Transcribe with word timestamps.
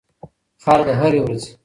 خر 0.63 0.79
د 0.87 0.89
هري 0.99 1.19
ورځي 1.23 1.51